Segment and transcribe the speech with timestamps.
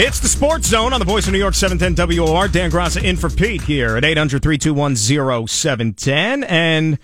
[0.00, 2.46] It's the Sports Zone on the Voice of New York 710 WOR.
[2.46, 6.44] Dan Graca in for Pete here at 800 321 0710.
[6.44, 7.00] And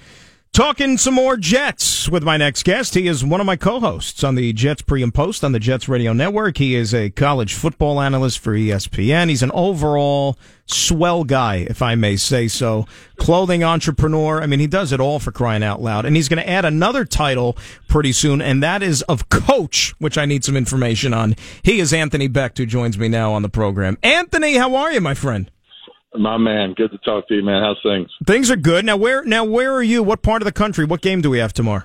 [0.54, 2.94] talking some more Jets with my next guest.
[2.94, 5.88] He is one of my co-hosts on the Jets pre and post on the Jets
[5.88, 6.58] radio network.
[6.58, 9.28] He is a college football analyst for ESPN.
[9.28, 12.86] He's an overall swell guy, if I may say so.
[13.16, 14.40] Clothing entrepreneur.
[14.40, 16.06] I mean, he does it all for crying out loud.
[16.06, 20.16] And he's going to add another title pretty soon, and that is of coach, which
[20.16, 21.34] I need some information on.
[21.64, 23.98] He is Anthony Becht, who joins me now on the program.
[24.04, 25.50] Anthony, how are you, my friend?
[26.16, 27.62] My man, good to talk to you, man.
[27.62, 28.08] How's things?
[28.26, 28.84] Things are good.
[28.84, 30.02] Now, where now where are you?
[30.02, 30.84] What part of the country?
[30.84, 31.84] What game do we have tomorrow?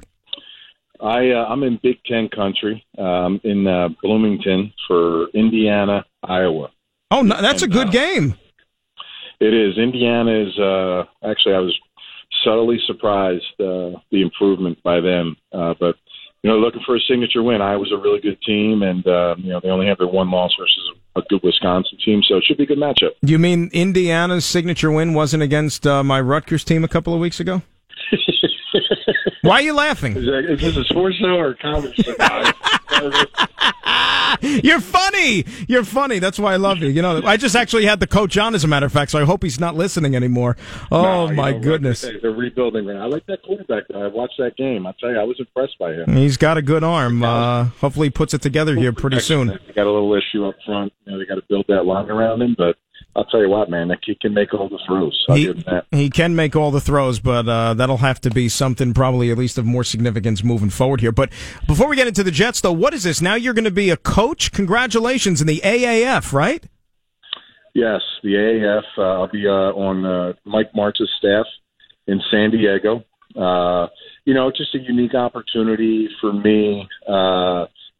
[1.01, 6.69] I uh, I'm in Big Ten country, um, in uh, Bloomington for Indiana, Iowa.
[7.11, 8.35] Oh, no, that's a good uh, game.
[9.39, 9.77] It is.
[9.77, 11.79] Indiana is uh, actually I was
[12.43, 15.95] subtly surprised uh, the improvement by them, uh, but
[16.43, 17.61] you know looking for a signature win.
[17.61, 20.51] Iowa's a really good team, and uh, you know they only have their one loss
[20.57, 23.11] versus a good Wisconsin team, so it should be a good matchup.
[23.21, 27.39] You mean Indiana's signature win wasn't against uh, my Rutgers team a couple of weeks
[27.39, 27.61] ago?
[29.41, 30.15] Why are you laughing?
[30.17, 32.13] Is, that, is this a sports show or a comedy show?
[34.63, 35.43] You're funny.
[35.67, 36.19] You're funny.
[36.19, 36.87] That's why I love you.
[36.89, 39.19] You know, I just actually had the coach on, as a matter of fact, so
[39.19, 40.55] I hope he's not listening anymore.
[40.91, 42.03] Oh No, my know goodness.
[42.03, 42.85] Hey, They're rebuilding.
[42.85, 42.97] Man.
[42.97, 43.83] I like that quarterback.
[43.89, 44.03] though.
[44.03, 44.85] I watched that game.
[44.85, 46.15] I tell you, I was impressed by him.
[46.15, 47.23] He's got a good arm.
[47.23, 49.47] Uh, hopefully, he puts it together here pretty soon.
[49.47, 50.93] They got a little issue up front.
[51.05, 52.55] You know, they got to build that line around him.
[52.57, 52.77] But
[53.15, 55.25] I'll tell you what, man, he can make all the throws.
[55.29, 55.85] He, give him that.
[55.91, 59.37] he can make all the throws, but uh, that'll have to be something probably at
[59.37, 61.11] least of more significance moving forward here.
[61.11, 61.31] But
[61.67, 63.21] before we get into the Jets, though, what is this?
[63.21, 64.51] Now you're going to be a coach?
[64.51, 66.63] Congratulations in the AAF, right?
[67.73, 68.83] Yes, the AAF.
[68.97, 71.45] Uh, I'll be uh, on uh, Mike Martz's staff
[72.07, 73.03] in San Diego.
[73.35, 73.87] Uh,
[74.25, 76.87] you know, just a unique opportunity for me.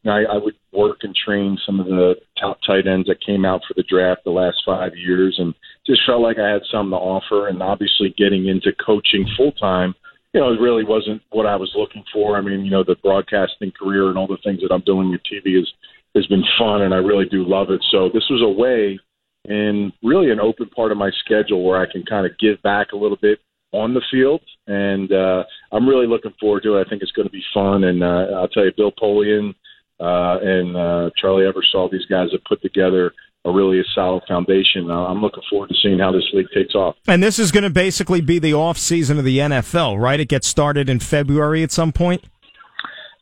[0.06, 3.60] I, I would work and train some of the top tight ends that came out
[3.66, 5.54] for the draft the last five years, and
[5.86, 7.48] just felt like I had something to offer.
[7.48, 9.94] And obviously, getting into coaching full time,
[10.32, 12.36] you know, it really wasn't what I was looking for.
[12.36, 15.20] I mean, you know, the broadcasting career and all the things that I'm doing with
[15.30, 15.70] TV is
[16.14, 17.84] has been fun, and I really do love it.
[17.90, 18.98] So this was a way
[19.46, 22.92] and really an open part of my schedule where I can kind of give back
[22.92, 23.38] a little bit
[23.72, 26.86] on the field, and uh, I'm really looking forward to it.
[26.86, 29.54] I think it's going to be fun, and uh, I'll tell you, Bill Polian
[30.00, 33.12] uh, and uh, Charlie Ebersol, these guys have put together
[33.44, 34.90] a really a solid foundation.
[34.90, 36.96] Uh, I'm looking forward to seeing how this league takes off.
[37.06, 40.20] And this is going to basically be the off season of the NFL, right?
[40.20, 42.24] It gets started in February at some point.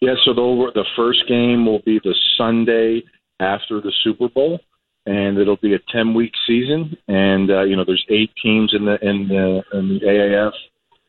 [0.00, 3.02] Yeah, so the, the first game will be the Sunday
[3.40, 4.60] after the Super Bowl,
[5.06, 6.96] and it'll be a ten week season.
[7.08, 10.52] And uh, you know, there's eight teams in the in the in the AAF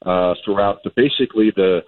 [0.05, 1.81] uh, throughout the basically the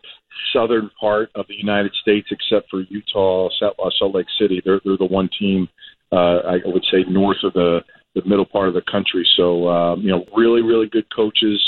[0.53, 4.61] southern part of the United States, except for Utah, Salt, uh, Lake City.
[4.63, 5.67] They're they're the one team
[6.11, 7.79] uh, I would say north of the
[8.15, 9.27] the middle part of the country.
[9.37, 11.61] So um, you know, really really good coaches.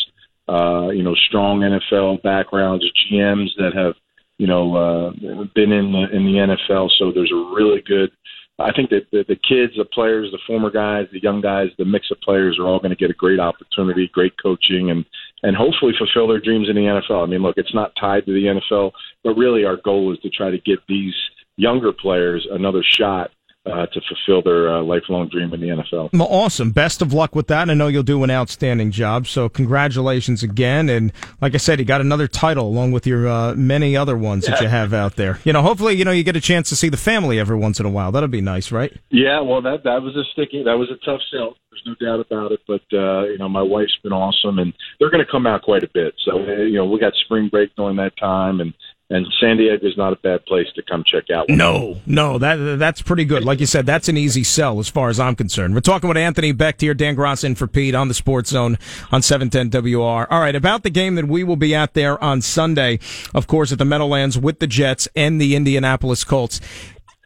[0.48, 3.94] Uh, you know, strong NFL backgrounds, GMs that have
[4.38, 5.12] you know, uh,
[5.56, 6.90] been in the in the NFL.
[6.98, 8.12] So there's a really good.
[8.60, 11.86] I think that the, the kids, the players, the former guys, the young guys, the
[11.86, 15.06] mix of players are all going to get a great opportunity, great coaching, and
[15.42, 17.24] and hopefully fulfill their dreams in the NFL.
[17.24, 18.92] I mean, look, it's not tied to the NFL,
[19.24, 21.14] but really our goal is to try to get these
[21.58, 23.32] younger players another shot
[23.66, 26.12] uh, to fulfill their uh, lifelong dream in the NFL.
[26.12, 26.72] Well, awesome.
[26.72, 27.70] Best of luck with that.
[27.70, 29.26] I know you'll do an outstanding job.
[29.26, 30.90] So congratulations again.
[30.90, 34.46] And like I said, you got another title along with your uh, many other ones
[34.48, 35.40] that you have out there.
[35.46, 37.80] You know, hopefully, you know, you get a chance to see the family every once
[37.80, 38.12] in a while.
[38.12, 38.94] That'll be nice, right?
[39.10, 41.56] Yeah, well, that that was a sticky, that was a tough sell.
[41.72, 42.60] There's no doubt about it.
[42.68, 45.84] But uh, you know, my wife's been awesome, and they're going to come out quite
[45.84, 46.14] a bit.
[46.26, 48.74] So uh, you know, we got spring break during that time, and
[49.14, 51.48] and San Diego is not a bad place to come check out.
[51.48, 53.46] No, no, that that's pretty good.
[53.46, 55.76] Like you said, that's an easy sell as far as I'm concerned.
[55.76, 58.78] We're talking with Anthony Becht here, Dan Graca in for Pete on the Sports Zone
[59.12, 60.32] on 710 WOR.
[60.32, 63.00] All right, about the game that we will be at there on Sunday,
[63.36, 66.60] of course, at the Meadowlands with the Jets and the Indianapolis Colts.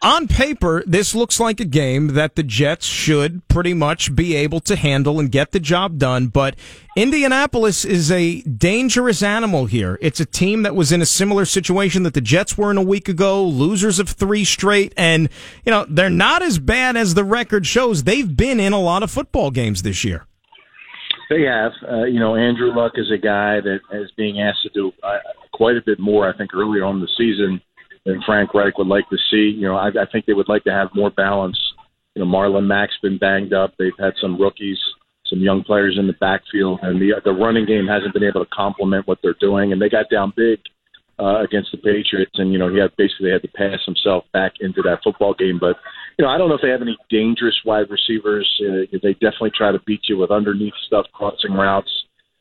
[0.04, 4.60] On paper, this looks like a game that the Jets should pretty much be able
[4.60, 6.56] to handle and get the job done, but
[6.96, 9.98] Indianapolis is a dangerous animal here.
[10.00, 12.84] It's a team that was in a similar situation that the Jets were in a
[12.84, 15.30] week ago, losers of three straight, and,
[15.66, 18.04] you know, they're not as bad as the record shows.
[18.04, 20.28] They've been in a lot of football games this year.
[21.32, 21.72] They have.
[21.90, 25.18] Uh, you know, Andrew Luck is a guy that is being asked to do uh,
[25.54, 27.62] quite a bit more, I think, earlier on the season
[28.08, 29.54] than Frank Reich would like to see.
[29.56, 31.60] You know, I, I think they would like to have more balance.
[32.16, 33.74] You know, Marlon Mack's been banged up.
[33.78, 34.80] They've had some rookies,
[35.28, 38.50] some young players in the backfield, and the the running game hasn't been able to
[38.52, 39.74] complement what they're doing.
[39.74, 40.60] And they got down big
[41.20, 44.54] uh, against the Patriots, and you know he had basically had to pass himself back
[44.62, 45.60] into that football game.
[45.60, 45.76] But
[46.18, 48.50] you know, I don't know if they have any dangerous wide receivers.
[48.64, 51.92] Uh, they definitely try to beat you with underneath stuff, crossing routes.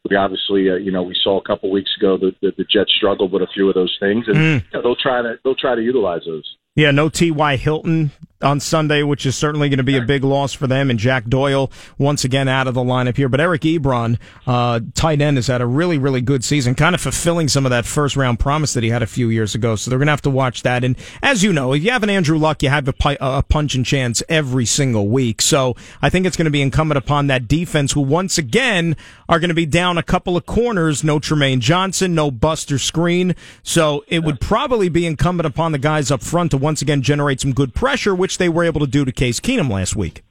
[0.09, 2.93] We obviously, uh, you know, we saw a couple weeks ago that the, the Jets
[2.97, 4.65] struggled with a few of those things, and mm.
[4.65, 6.57] you know, they'll try to they'll try to utilize those.
[6.75, 7.57] Yeah, no T.Y.
[7.57, 8.11] Hilton
[8.43, 10.91] on Sunday, which is certainly going to be a big loss for them.
[10.91, 13.29] And Jack Doyle once again out of the lineup here.
[13.29, 17.01] But Eric Ebron, uh, tight end, has had a really, really good season, kind of
[17.01, 19.77] fulfilling some of that first round promise that he had a few years ago.
[19.77, 20.85] So they're going to have to watch that.
[20.85, 23.75] And as you know, if you have an Andrew Luck, you have a, a punch
[23.75, 25.41] and chance every single week.
[25.41, 28.97] So I think it's going to be incumbent upon that defense, who once again
[29.29, 31.03] are going to be down a couple of corners.
[31.03, 33.37] No Trumaine Johnson, no Buster Skrine.
[33.63, 37.41] So it would probably be incumbent upon the guys up front to once again generate
[37.41, 40.25] some good pressure, which they were able to do to Case Keenum last week.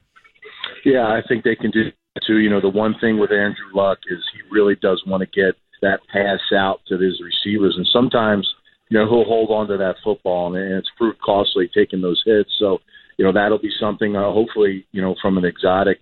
[0.84, 2.40] Yeah, I think they can do that too.
[2.40, 5.56] You know, the one thing with Andrew Luck is he really does want to get
[5.80, 8.46] that pass out to his receivers, and sometimes
[8.90, 12.50] you know he'll hold on to that football, and it's proved costly taking those hits.
[12.58, 12.80] So
[13.16, 14.14] you know that'll be something.
[14.14, 15.98] Uh, hopefully, you know from an exotic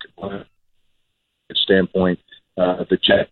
[1.54, 2.18] standpoint,
[2.58, 3.30] uh, the Jets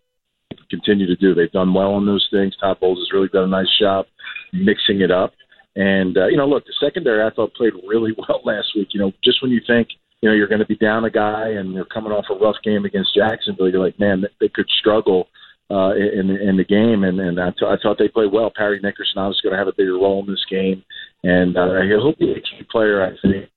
[0.69, 1.35] continue to do.
[1.35, 2.55] They've done well on those things.
[2.61, 4.05] Todd Bowles has really done a nice job
[4.53, 5.33] mixing it up.
[5.75, 8.89] And uh, you know, look, the secondary I thought played really well last week.
[8.93, 9.89] You know, just when you think
[10.21, 12.57] you know you're going to be down a guy and you're coming off a rough
[12.63, 15.27] game against Jacksonville, you're like, man, they could struggle
[15.71, 17.03] uh, in in the game.
[17.03, 18.51] And and I, thought they played well.
[18.55, 20.83] Parry Nickerson obviously going to have a bigger role in this game,
[21.23, 23.03] and uh, he'll be a key player.
[23.03, 23.49] I think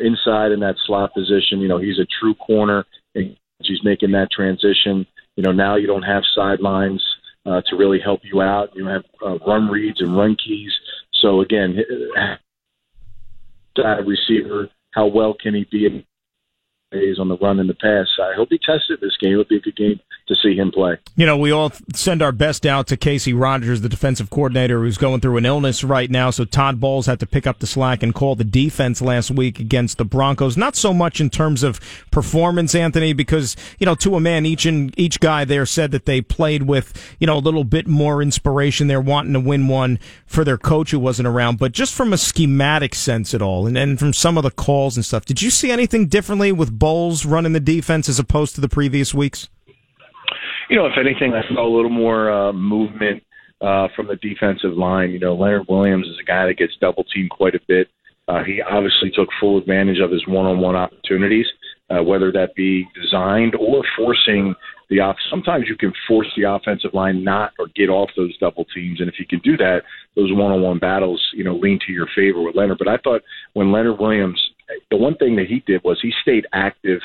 [0.00, 1.60] inside in that slot position.
[1.60, 2.84] You know, he's a true corner.
[3.14, 5.06] And he's making that transition.
[5.36, 7.04] You know, now you don't have sidelines
[7.46, 8.70] uh, to really help you out.
[8.74, 10.72] You have uh, run reads and run keys.
[11.20, 11.76] So again,
[13.76, 16.04] that receiver, how well can he be
[16.92, 18.06] on the run in the pass.
[18.20, 19.32] I hope he tested this game.
[19.32, 20.96] It'll be a good game to see him play.
[21.16, 24.98] You know, we all send our best out to Kacy Rodgers, the defensive coordinator, who's
[24.98, 26.30] going through an illness right now.
[26.30, 29.60] So Todd Bowles had to pick up the slack and call the defense last week
[29.60, 30.56] against the Broncos.
[30.56, 34.66] Not so much in terms of performance, Anthony, because you know, to a man, each
[34.66, 38.20] and each guy there said that they played with you know a little bit more
[38.20, 38.88] inspiration.
[38.88, 42.18] They're wanting to win one for their coach who wasn't around, but just from a
[42.18, 45.24] schematic sense at all, and, and from some of the calls and stuff.
[45.24, 49.14] Did you see anything differently with Bowles running the defense as opposed to the previous
[49.14, 49.48] weeks?
[50.68, 53.22] You know, if anything, I saw a little more uh, movement
[53.60, 55.10] uh, from the defensive line.
[55.10, 57.88] You know, Leonard Williams is a guy that gets double teamed quite a bit.
[58.26, 61.46] Uh, he obviously took full advantage of his one-on-one opportunities,
[61.90, 64.54] uh, whether that be designed or forcing
[64.88, 65.16] the off.
[65.28, 69.08] Sometimes you can force the offensive line not or get off those double teams, and
[69.08, 69.82] if you can do that,
[70.14, 72.78] those one-on-one battles, you know, lean to your favor with Leonard.
[72.78, 73.22] But I thought
[73.54, 74.40] when Leonard Williams,
[74.90, 77.00] the one thing that he did was he stayed active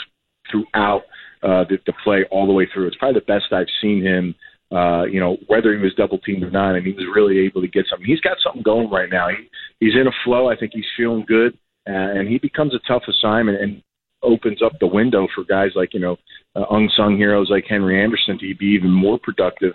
[0.51, 1.03] throughout
[1.43, 2.87] uh, the, the play all the way through.
[2.87, 4.35] It's probably the best I've seen him.
[4.71, 7.61] Uh, you know, whether he was double teamed or not, and he was really able
[7.61, 8.05] to get something.
[8.05, 9.29] He's got something going right now.
[9.29, 9.47] He,
[9.79, 10.49] he's in a flow.
[10.49, 11.53] I think he's feeling good,
[11.87, 13.83] uh, and he becomes a tough assignment and
[14.23, 16.17] opens up the window for guys like you know
[16.55, 19.73] uh, unsung heroes like Henry Anderson to be even more productive.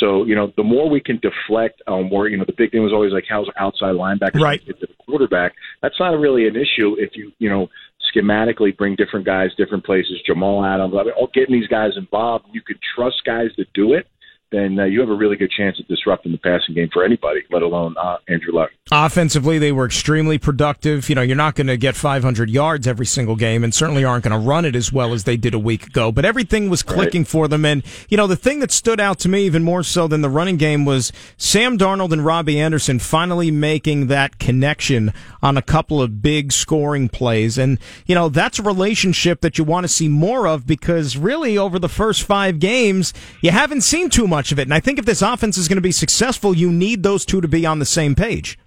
[0.00, 2.72] So you know, the more we can deflect on um, where you know the big
[2.72, 4.64] thing was always like how's outside linebacker right.
[4.66, 5.52] get to the quarterback.
[5.82, 7.68] That's not really an issue if you you know
[8.14, 10.20] schematically bring different guys different places.
[10.26, 12.46] Jamal Adams, I mean, all getting these guys involved.
[12.52, 14.06] You could trust guys to do it
[14.52, 17.42] then uh, you have a really good chance of disrupting the passing game for anybody,
[17.50, 18.70] let alone uh, Andrew Luck.
[18.90, 21.08] Offensively, they were extremely productive.
[21.08, 24.24] You know, you're not going to get 500 yards every single game, and certainly aren't
[24.24, 26.10] going to run it as well as they did a week ago.
[26.10, 27.28] But everything was clicking right.
[27.28, 27.64] for them.
[27.64, 30.28] And you know, the thing that stood out to me even more so than the
[30.30, 36.02] running game was Sam Darnold and Robbie Anderson finally making that connection on a couple
[36.02, 37.56] of big scoring plays.
[37.56, 41.56] And you know, that's a relationship that you want to see more of because really
[41.56, 44.62] over the first five games, you haven't seen too much much of it.
[44.62, 47.42] And I think if this offense is going to be successful, you need those two
[47.42, 48.58] to be on the same page.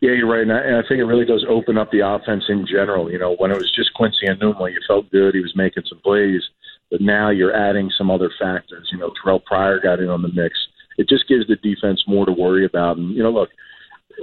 [0.00, 2.44] Yeah, you're right, and I, and I think it really does open up the offense
[2.48, 3.10] in general.
[3.10, 6.00] You know, when it was just Quincy Enunwa, you felt good; he was making some
[6.00, 6.42] plays,
[6.90, 8.88] but now you're adding some other factors.
[8.92, 10.54] You know, Terrell Pryor got in on the mix.
[10.98, 12.98] It just gives the defense more to worry about.
[12.98, 13.50] And you know, look,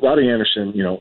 [0.02, 0.74] Robbie Anderson.
[0.74, 1.00] You know,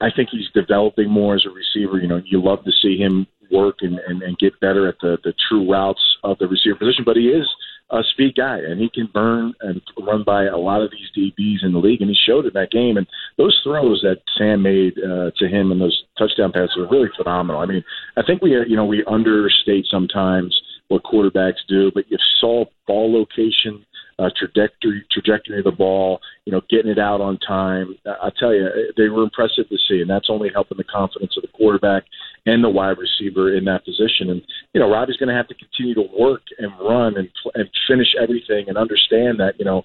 [0.00, 1.98] I think he's developing more as a receiver.
[1.98, 5.18] You know, you love to see him work and, and, and get better at the,
[5.24, 7.46] the true routes of the receiver position, but he is
[7.90, 11.64] a speed guy, and he can burn and run by a lot of these DBs
[11.64, 12.96] in the league, and he showed in that game.
[12.96, 13.06] And
[13.38, 17.60] those throws that Sam made uh, to him and those touchdown passes were really phenomenal.
[17.60, 17.84] I mean,
[18.16, 23.12] I think we you know we understate sometimes what quarterbacks do, but you saw ball
[23.12, 23.84] location,
[24.18, 27.94] uh, trajectory, trajectory of the ball, you know, getting it out on time.
[28.06, 31.42] I tell you, they were impressive to see, and that's only helping the confidence of
[31.42, 32.04] the quarterback
[32.48, 34.30] and the wide receiver in that position.
[34.30, 37.68] And you know, Robbie's going to have to continue to work and run and and
[37.86, 39.84] finish everything and understand that you know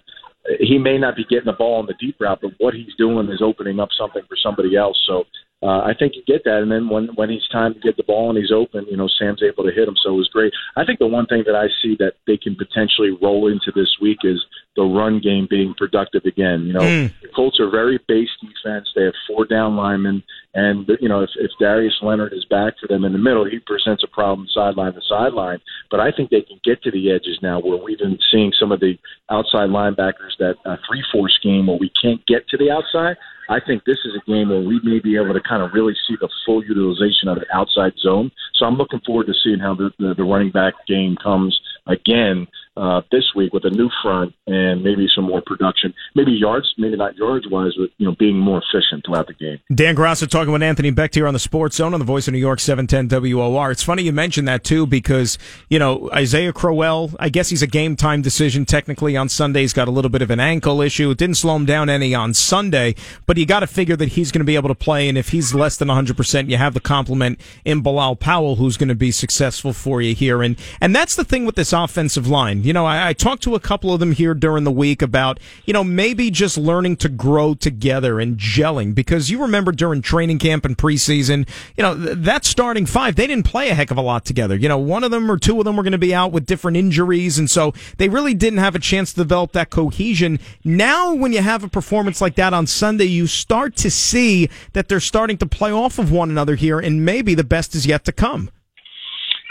[0.60, 3.30] he may not be getting the ball on the deep route, but what he's doing
[3.30, 5.02] is opening up something for somebody else.
[5.08, 5.24] So
[5.64, 6.62] uh, I think you get that.
[6.62, 9.08] And then when when he's time to get the ball and he's open, you know,
[9.08, 10.52] Sam's able to hit him, so it was great.
[10.76, 13.96] I think the one thing that I see that they can potentially roll into this
[14.02, 14.44] week is
[14.76, 16.64] the run game being productive again.
[16.68, 17.14] You know, mm.
[17.22, 18.90] the Colts are very base defense.
[18.94, 22.88] They have four down linemen, and you know, if, if Darius Leonard is back for
[22.88, 25.60] them in the middle, he presents a problem sideline to sideline.
[25.90, 28.72] But I think they can get to the edges now, where we've been seeing some
[28.72, 28.98] of the
[29.30, 33.18] outside linebackers that uh, three four scheme where we can't get to the outside.
[33.50, 35.94] I think this is a game where we may be able to kind of really
[36.08, 38.32] see the full utilization of the outside zone.
[38.56, 42.48] So I'm looking forward to seeing how the, the, the running back game comes again
[42.76, 46.96] uh, this week with a new front and maybe some more production, maybe yards, maybe
[46.96, 49.60] not yards wise, but you know being more efficient throughout the game.
[49.74, 52.34] Dan Graca talking with Anthony Becht here on the Sports Zone on the Voice of
[52.34, 53.72] New York 710 WOR.
[53.72, 55.38] It's funny you mentioned that too because
[55.70, 57.12] you know Isaiah Crowell.
[57.20, 59.62] I guess he's a game time decision technically on Sunday.
[59.62, 61.12] He's got a little bit of an ankle issue.
[61.12, 64.32] It didn't slow him down any on Sunday, but you got to figure that he's
[64.32, 65.08] going to be able to play.
[65.08, 68.78] And if he's less than 100, percent you have the complement in Bilal Powell, who's
[68.78, 70.42] going to be successful for you here.
[70.42, 72.63] And and that's the thing with this offensive line.
[72.64, 75.40] You know, I, I talked to a couple of them here during the week about,
[75.66, 80.40] you know, maybe just learning to grow together and gelling because you remember during training
[80.40, 84.02] camp and preseason, you know, that starting five, they didn't play a heck of a
[84.02, 84.56] lot together.
[84.56, 86.46] You know, one of them or two of them were going to be out with
[86.46, 87.38] different injuries.
[87.38, 90.40] And so they really didn't have a chance to develop that cohesion.
[90.64, 94.88] Now, when you have a performance like that on Sunday, you start to see that
[94.88, 98.06] they're starting to play off of one another here and maybe the best is yet
[98.06, 98.50] to come.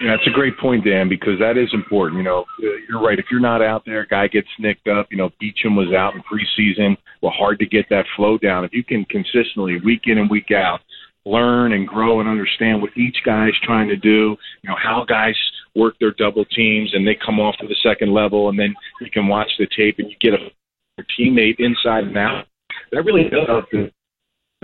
[0.02, 2.18] Yeah, that's a great point, Dan, because that is important.
[2.18, 3.18] You know, you're right.
[3.18, 5.06] If you're not out there, guy gets nicked up.
[5.10, 6.96] You know, Beachum was out in preseason.
[7.22, 8.64] Well, hard to get that flow down.
[8.64, 10.80] If you can consistently, week in and week out,
[11.24, 15.36] learn and grow and understand what each guy's trying to do, you know, how guys
[15.76, 19.10] work their double teams and they come off to the second level and then you
[19.10, 20.50] can watch the tape and you get a,
[21.18, 22.46] teammate inside and out.
[22.92, 23.90] That really does help the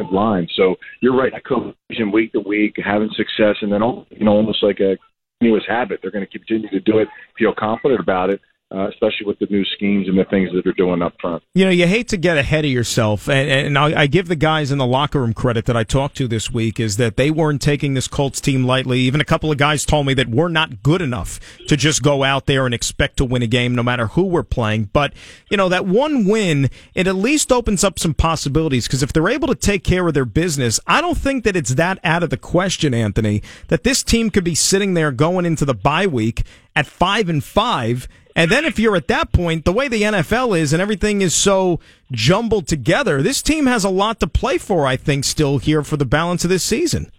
[0.05, 0.47] line.
[0.55, 1.33] So you're right.
[1.45, 3.81] Cohesion week to week, having success, and then
[4.11, 4.97] you know almost like a
[5.41, 6.01] continuous habit.
[6.03, 9.47] They're going to continue to do it, feel confident about it, uh, especially with the
[9.49, 11.43] new schemes and the things that they're doing up front.
[11.55, 14.37] You know, you hate to get ahead of yourself, and, and I, I, give the
[14.37, 17.31] guys in the locker room credit that I talked to this week is that they
[17.31, 19.01] weren't taking this Colts team lightly.
[19.01, 22.25] Even a couple of guys told me that we're not good enough to just go
[22.25, 24.91] out there and expect to win a game, no matter who we're playing.
[24.93, 25.15] But
[25.51, 29.31] you know, that one win it at least opens up some possibilities because if they're
[29.31, 32.29] able to take care of their business, I don't think that it's that out of
[32.29, 36.43] the question, Anthony, that this team could be sitting there going into the bye week
[36.77, 38.07] at five and five
[38.39, 41.35] and then if you're at that point, the way the NFL is and everything is
[41.35, 41.81] so
[42.13, 45.97] jumbled together, this team has a lot to play for, I think, still here for
[45.97, 47.11] the balance of this season.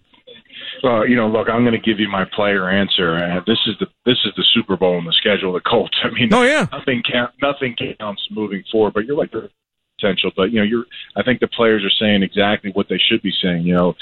[0.81, 3.17] Uh, you know, look, I'm going to give you my player answer.
[3.17, 5.97] Uh, this is the this is the Super Bowl in the schedule of the Colts.
[6.05, 8.93] I mean, oh yeah, nothing count, nothing counts moving forward.
[8.93, 9.49] But you're like the
[9.99, 10.31] potential.
[10.37, 10.85] But you know, you're.
[11.17, 13.63] I think the players are saying exactly what they should be saying.
[13.63, 13.93] You know,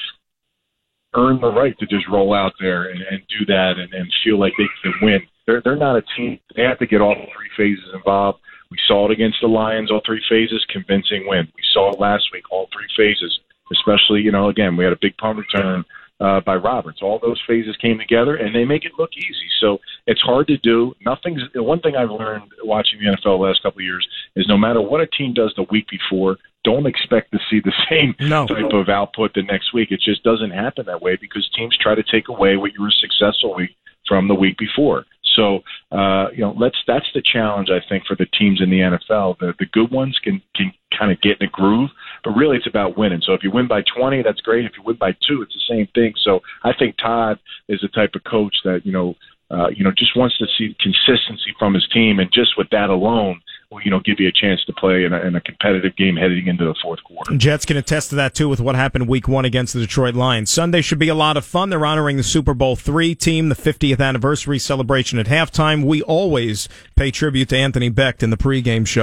[1.16, 4.40] earn the right to just roll out there and, and do that and, and feel
[4.40, 5.22] like they can win.
[5.48, 6.40] They're they're not a team.
[6.56, 8.40] They have to get all three phases involved.
[8.70, 11.48] We saw it against the Lions, all three phases, convincing win.
[11.56, 13.40] We saw it last week, all three phases.
[13.72, 15.84] Especially, you know, again, we had a big punt return
[16.20, 17.00] uh, by Roberts.
[17.02, 19.48] All those phases came together, and they make it look easy.
[19.60, 20.94] So it's hard to do.
[21.06, 24.58] Nothing's one thing I've learned watching the NFL the last couple of years is no
[24.58, 28.48] matter what a team does the week before, don't expect to see the same no.
[28.48, 29.92] type of output the next week.
[29.92, 32.92] It just doesn't happen that way because teams try to take away what you were
[32.92, 33.76] successful week
[34.08, 35.06] from the week before.
[35.38, 38.80] So uh, you know, let's that's the challenge I think for the teams in the
[38.80, 39.38] NFL.
[39.40, 41.92] The the good ones can can kind of get in a groove,
[42.24, 43.22] but really it's about winning.
[43.24, 44.66] So if you win by 20, that's great.
[44.66, 46.14] If you win by two, it's the same thing.
[46.24, 47.40] So I think Todd
[47.70, 49.16] is the type of coach that you know,
[49.52, 52.90] uh, you know, just wants to see consistency from his team, and just with that
[52.90, 53.40] alone,
[53.72, 56.16] will, you know, give you a chance to play in a, in a competitive game
[56.16, 57.36] heading into the fourth quarter.
[57.36, 60.50] Jets can attest to that too with what happened week one against the Detroit Lions.
[60.50, 61.70] Sunday should be a lot of fun.
[61.70, 65.84] They're honoring the Super Bowl three team, the 50th anniversary celebration at halftime.
[65.84, 68.96] We always pay tribute to Anthony Becht in the pregame show.